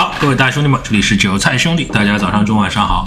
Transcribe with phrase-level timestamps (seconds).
[0.00, 3.04] 好，各位大兄弟们，这里是韭菜兄弟，大家早上、中、晚上好。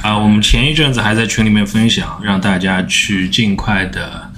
[0.00, 4.30] 啊，我们前一阵子还在群里面分享，让大家去尽快的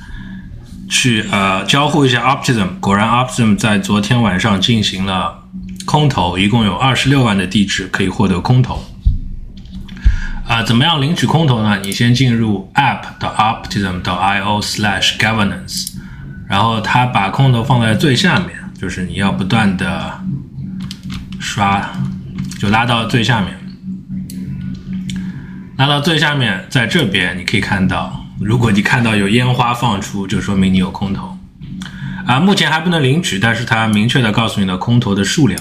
[0.89, 2.81] 去呃交互一下 Optimism。
[2.81, 5.43] 果然，Optimism 在昨天晚上进行了
[5.85, 8.83] 空投，一共有二十六万的地址可以获得空投。
[10.49, 11.79] 啊，怎么样领取空投呢？
[11.85, 15.89] 你先进入 app 的 Optimism 到 io/slash governance，
[16.49, 18.49] 然后它把空投放在最下面，
[18.81, 20.22] 就是你要不断的。
[21.43, 21.93] 刷
[22.59, 23.59] 就拉到最下面，
[25.77, 31.37] 拉到最下面，在这边你可以看到，如果你看到有烟花放出，就说明你有空投
[32.27, 32.39] 啊。
[32.39, 35.61] 目前还不能领取，但是它明确的告诉你的空投的数量。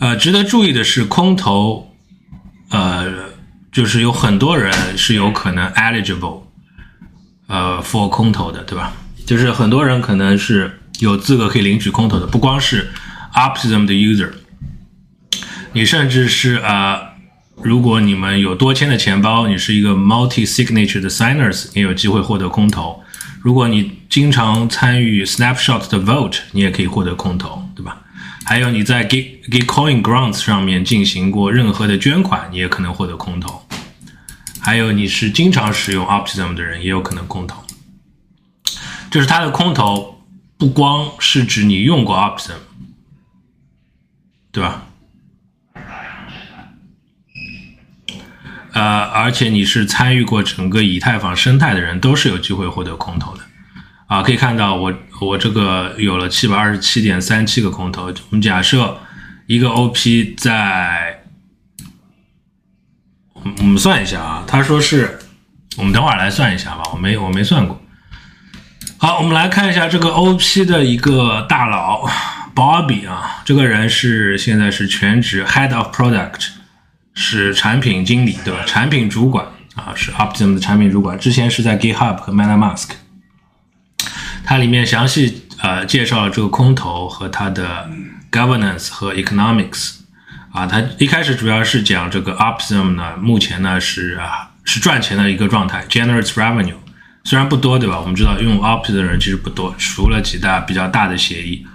[0.00, 1.94] 呃，值得注意的是，空投
[2.70, 3.06] 呃，
[3.70, 6.42] 就是有很多人是有可能 eligible
[7.46, 8.92] 呃 for 空投的，对吧？
[9.24, 12.90] 就是很多人可能是有资格可以领取空投的，不光是
[13.34, 14.30] Optimism 的 user。
[15.72, 16.98] 你甚至是呃，
[17.62, 23.02] 如果你们有多签的钱包，你是一个 multi signature 的 signers，也有机会获得空投。
[23.40, 28.02] 如果你经常参与 snapshot 的 vote，你也可以获得空投，对吧？
[28.44, 33.62] 还有你在 Git Gitcoin grants 上面进行过任何的捐款，你也可能获得空投。
[34.60, 37.62] 还有你是经常使用 Optimism 的人，也有可能空投。
[39.10, 40.22] 就是它的空投
[40.56, 42.54] 不光是指你用过 Optimism，
[44.50, 44.87] 对吧？
[48.78, 53.42] 呃，而且你是参与过整个以太坊生态的人，都是有机会获得空投的，
[54.06, 58.04] 啊，可以看到我我这个有了七百二十七点三七个空投。
[58.04, 58.96] 我们假设
[59.46, 61.24] 一个 OP 在，
[63.58, 65.18] 我们算一下啊，他说是，
[65.76, 67.82] 我们等会儿来算一下吧，我没我没算过。
[68.96, 72.08] 好，我们来看一下这个 OP 的一个大佬
[72.54, 76.57] Bobby 啊，这个人是现在是全职 Head of Product。
[77.20, 78.60] 是产品经理对吧？
[78.64, 81.18] 产品主管啊，是 Optim 的产品主管。
[81.18, 82.90] 之前是在 GitHub 和 MetaMask，
[84.44, 87.90] 它里面详细呃介绍了这个空投和它的
[88.30, 89.96] governance 和 economics
[90.52, 90.64] 啊。
[90.64, 96.76] 它一开始主要是讲这个 Optim 呢，目前呢是啊是赚钱的一个状态，generates revenue，
[97.24, 97.98] 虽然不多对吧？
[97.98, 101.66] 我们知道用 Optim 的人其实不多，除了几大比较大的协议。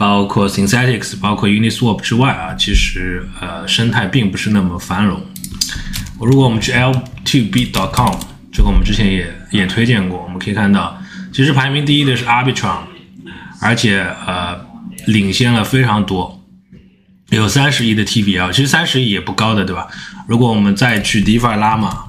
[0.00, 5.20] 包括 Synthetics，包括 Uniswap 之外啊，其实呃生态并不是那么繁荣。
[6.18, 8.14] 如果我们去 L2B.com，
[8.50, 10.98] 这个我们之前也也推荐过，我们可以看到，
[11.34, 12.78] 其实排名第一的是 Arbitrum，
[13.60, 14.58] 而且呃
[15.06, 16.42] 领先了非常多，
[17.28, 19.86] 有三十亿的 TVL，其实三十亿也不高的，对吧？
[20.26, 22.04] 如果我们再去 DeFi 拉嘛。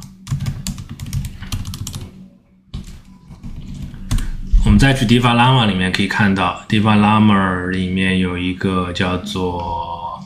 [4.82, 10.26] 在去 Difalama 里面可以看到 Difalama 里面有一个叫做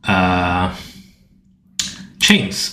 [0.00, 0.74] 呃
[2.18, 2.72] Chains，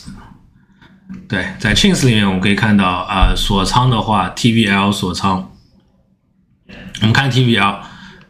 [1.29, 5.51] 对，在 Chains 里面我们可以看到呃锁仓的话，TVL 锁仓，
[7.01, 7.81] 我们看 TVL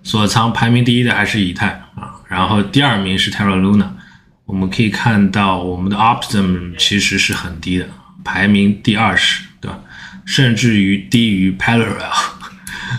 [0.03, 3.87] 锁仓排名第一的还是以太啊，然后第二名是 Terra Luna，
[4.43, 7.87] 我们可以看到我们的 Optim 其实是很低的，
[8.25, 9.79] 排名第二十，对吧？
[10.25, 12.34] 甚至于低于 Parallel。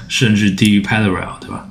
[0.08, 1.68] 甚至低于 Parallel，对吧？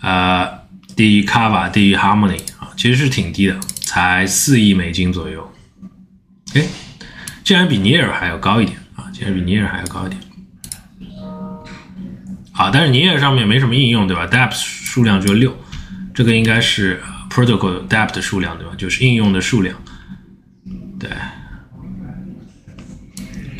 [0.00, 0.48] 呃，
[0.94, 5.52] 低于 Kava，低于 Harmony 啊，其实是挺低的，才四亿美金左右。
[6.54, 6.66] 哎，
[7.44, 9.08] 竟然比尼尔还要高一点啊！
[9.12, 10.20] 竟然比尼尔还要高一点。
[12.54, 15.56] 好，但是 Near 上面没什么应用，对吧？Depth 数量就六，
[16.12, 18.74] 这个应该是 Protocol Dapp 的数量，对吧？
[18.76, 19.74] 就是应用的数量。
[21.00, 21.10] 对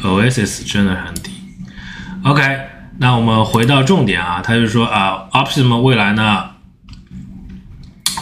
[0.02, 1.32] ，Oasis 真的很低。
[2.24, 2.71] OK。
[2.98, 6.50] 那我们回到重点啊，他就说啊，Optimism 未来呢，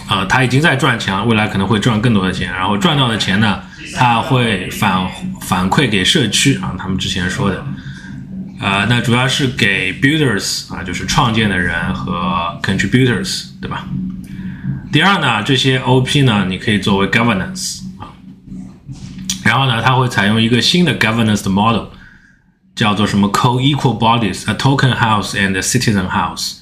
[0.09, 3.61] 呃，他已经在赚钱了，未来可能会赚更多的钱，然后赚到的钱呢，
[3.97, 5.07] 他会反
[5.41, 7.63] 反馈给社区啊，他们之前说的，
[8.61, 13.87] 呃，那主要是给 builders 啊，就是创建的人和 contributors，对吧？
[14.93, 18.09] 第二呢，这些 OP 呢，你可以作为 governance 啊，
[19.45, 21.87] 然后呢，它会采用一个新的 governance 的 model。
[22.75, 26.59] 叫做什么 co-equal bodies，a token house and a citizen house，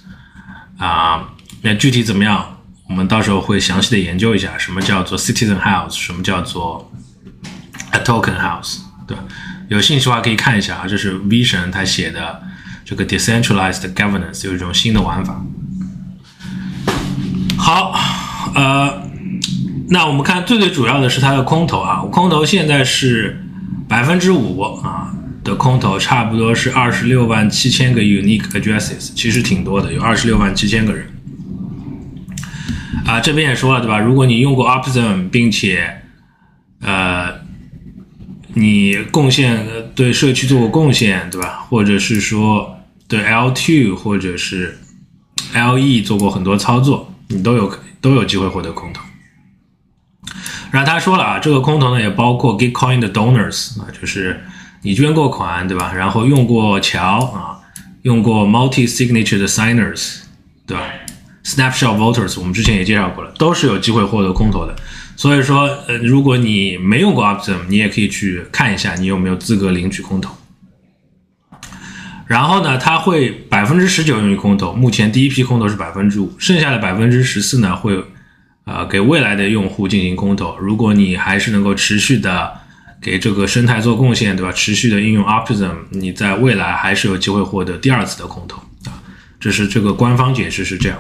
[0.79, 1.29] 啊，
[1.63, 2.59] 那具体怎么样，
[2.89, 6.91] 我们到时候会详细的研究一下，什么叫做 citizen house，什么叫做
[7.91, 9.23] a token house，对吧？
[9.69, 12.43] 有兴趣的话可以看一下啊，这是 Vision 他写的
[12.85, 15.41] 这个 decentralized governance 有一种新的玩法。
[17.57, 17.93] 好，
[18.55, 19.03] 呃，
[19.91, 23.45] 那我们看最最主要的是它的空投啊，空投现在是
[23.87, 25.15] 百分之五啊。
[25.49, 31.07] 的空投差不多是二十六万七千个 unique addresses，其实挺多的，有二十六万七千个人。
[33.07, 33.99] 啊，这边也说了对吧？
[33.99, 36.03] 如果你用过 Optimism，并且
[36.83, 37.33] 呃
[38.53, 41.65] 你贡献对社区做过贡献对吧？
[41.71, 42.79] 或者是说
[43.09, 44.79] 对 L2 或者是
[45.55, 47.73] LE 做过很多操作，你都有
[48.03, 49.01] 都有机会获得空投。
[50.71, 54.39] 然后他说了啊，这个空投呢也包括 Gitcoin 的 Donors 啊，就是
[54.83, 55.93] 你捐过款对吧？
[55.95, 57.59] 然后用过桥啊，
[58.03, 60.21] 用过 Multi Signature 的 Signers
[60.67, 60.85] 对吧
[61.45, 64.77] ？Snapshot Voters，我们之前也介绍过了，都是有机会获得空投的。
[65.17, 70.35] 所以说，呃，如果你没用过 Optim，你也可以去看一下，你有没有资格领取空投。
[72.27, 78.05] 然后呢，它会百分之十九用于空投，目前第一批空投是百分之五，剩下的百分之十四呢，会
[78.65, 80.57] 呃给未来的用户进行空投。
[80.59, 82.58] 如果你还是能够持续的
[83.01, 84.53] 给这个生态做贡献，对吧？
[84.53, 89.03] 持续的应用 Optimism，你在未来还是有机会获得第二次的空投啊。
[89.39, 90.99] 这是这个官方解释是这样。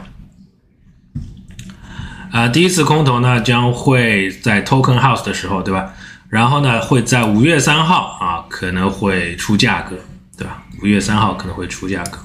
[2.30, 5.92] 啊，第一次空投呢将会在 Token House 的时候，对吧？
[6.28, 9.96] 然后呢会在五月三号啊可能会出价格，
[10.36, 10.62] 对吧？
[10.82, 12.18] 五月三号可能会出价格。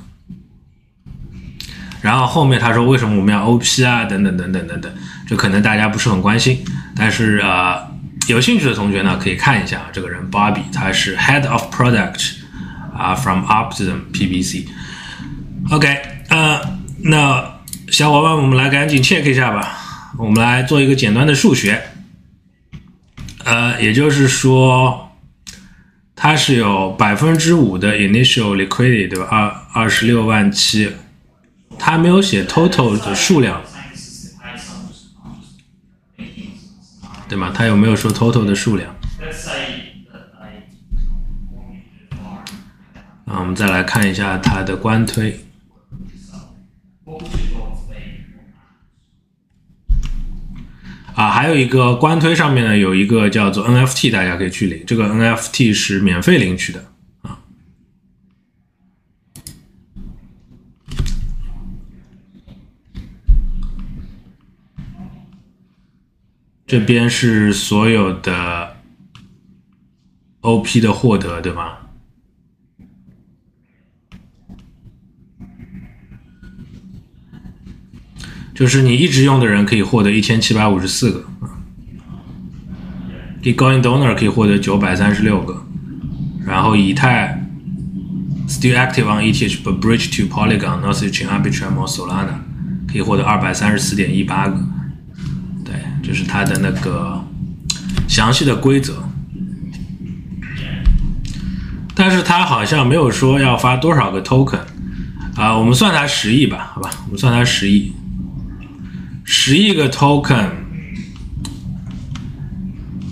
[2.02, 4.04] 然后后面他说为什么我们要 OP 啊？
[4.04, 4.94] 等等等等等等，
[5.26, 6.64] 这可能大家不是很关心，
[6.98, 7.82] 但是呃
[8.28, 12.36] 有兴趣的同学呢可以看一下这个人 Bobby，他是 Head of Product
[12.98, 14.68] 啊，from Optimum PBC。
[15.72, 16.62] OK，呃，
[17.04, 17.60] 那
[17.90, 19.78] 小伙伴，我们来赶紧 check 一下吧。
[20.18, 21.82] 我们来做一个简单的数学，
[23.44, 25.12] 呃，也就是说，
[26.16, 29.26] 它是有百分之五的 initial liquidity，对吧？
[29.30, 30.92] 二二十六万七，
[31.80, 33.62] 它没有写 total 的数量，
[37.34, 37.52] 对吗？
[37.52, 38.96] 他有没有说 total 的数量？
[43.26, 45.44] 啊，我们再来看一下它的官推。
[51.16, 54.84] 啊，还有一个官推上面呢，有一个叫做 NFT，大家可以去领。
[54.86, 56.86] 这个 NFT 是免费领取的
[57.24, 57.40] 啊。
[66.74, 68.78] 这边是所有的
[70.42, 71.74] OP 的获得，对吗？
[78.56, 81.62] 就是你一直用的人可以获得一千七百五十四个啊
[83.44, 85.64] ，Bitcoin Donor 可以获得九百三十六个，
[86.44, 87.40] 然后以太
[88.48, 92.40] Still active on ETH but bridge to Polygon not switching Arbitrum or Solana
[92.92, 94.58] 可以获得二百三十四点一八个，
[96.04, 97.24] 就，是它的那个
[98.08, 99.02] 详细的规则，
[101.96, 104.60] 但是它好像没有说要发多少个 token
[105.36, 107.94] 啊，我们算它十亿吧，好吧，我们算它十亿。
[109.26, 110.50] 十亿个 token，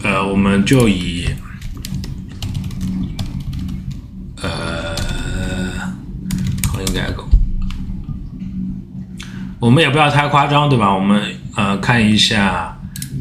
[0.04, 1.26] 呃，我们就以
[4.42, 4.94] 呃，
[6.86, 7.28] 应该够。
[9.60, 10.94] 我们也不要太夸张，对吧？
[10.94, 11.22] 我们
[11.56, 12.71] 呃看一下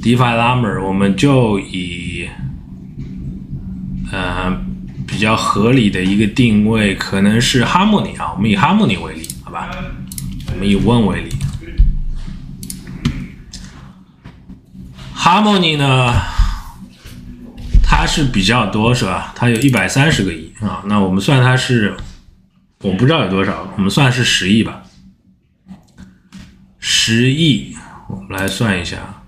[0.03, 2.27] DeFi Lamer，我们就以
[4.11, 4.51] 呃
[5.07, 9.71] 比较合理的一个定位，可能是 Harmony 啊，我们以 Harmony 为例，好吧？
[10.53, 11.31] 我们以 One 为例。
[15.15, 16.15] Harmony 呢，
[17.83, 19.35] 它是比较多，是吧？
[19.37, 20.83] 它有一百三十个亿啊。
[20.87, 21.95] 那我们算它是，
[22.81, 24.83] 我不知道有多少，我们算是十亿吧。
[26.79, 27.77] 十亿，
[28.09, 29.20] 我们来算一下。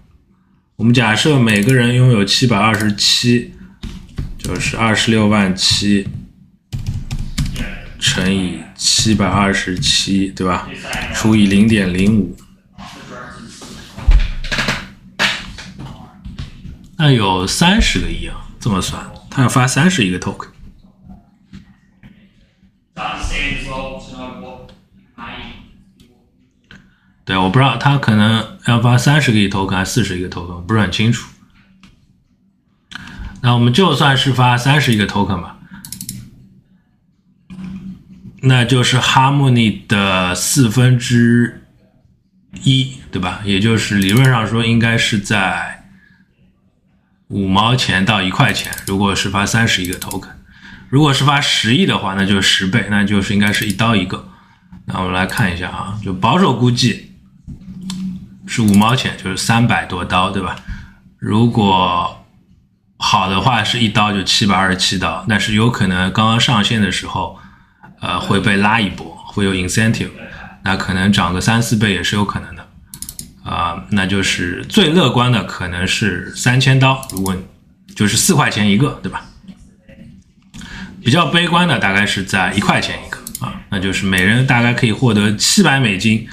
[0.82, 3.52] 我们假设每个人拥有七百二十七，
[4.36, 6.08] 就是二十六万七
[8.00, 10.68] 乘以七百二十七，对吧？
[11.14, 12.36] 除以零点零五。
[16.96, 20.48] 那有三十个亿啊，这么算，他要发三十亿个 token。
[27.32, 31.30] 对，我不知道他可能要发三十个亿 token 还是四十亿个 token，不是很清楚。
[33.40, 35.56] 那我们就算是发三十亿个 token 吧，
[38.42, 41.64] 那就是 Harmony 的四分之
[42.64, 43.40] 一，对吧？
[43.46, 45.78] 也就是理论上说，应该是在。
[47.28, 50.28] 五毛钱到一块钱，如果是发三十亿个 token，
[50.90, 54.28] 如果是发十亿的话，那就是十倍，那就是应该是一刀一个。
[54.84, 57.11] 那我们来看一下啊，就保守估计
[58.46, 60.56] 是五毛钱，就是三百多刀，对吧？
[61.18, 62.24] 如果
[62.98, 67.38] 好的话是一刀就七百二十七刀，但是有可能刚刚上线的时候，
[68.00, 70.10] 呃会被拉一波，会有 incentive，
[70.64, 72.68] 那可能涨个三四倍也是有可能的。
[73.44, 77.36] 啊，那就是最乐观的可能是三千刀，如果
[77.96, 79.24] 就是四块钱一个，对吧？
[81.02, 86.28] 比较悲观的大概是在一块钱一个啊，那就是每人大概可以获得七百美金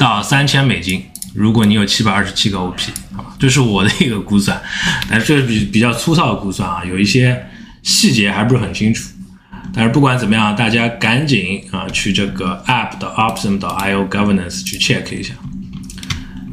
[0.00, 1.06] 到三千美金。
[1.38, 4.60] 如果你有七百二十七个 OP，好吧，这是我的一个估算，
[5.08, 7.46] 但是这比比较粗糙的估算啊，有一些
[7.84, 9.08] 细节还不是很清楚。
[9.72, 15.34] 但是不管怎么样，大家赶紧啊去这个 app 的 option 的 io governance 去 check 一下。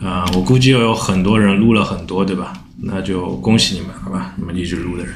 [0.01, 2.53] 啊，我估计又有很多人撸了很多，对吧？
[2.83, 4.33] 那就恭喜你们，好吧？
[4.37, 5.15] 你们一直撸的人。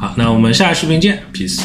[0.00, 1.60] 好，那我们下个视频见，peace。